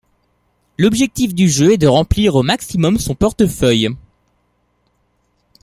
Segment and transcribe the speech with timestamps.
[0.79, 3.87] L'objectif du jeu est de remplir au maximum son portefeuille.